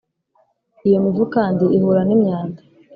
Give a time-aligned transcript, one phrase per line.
[0.87, 2.61] iyo mivu kandi ihura n’imyanda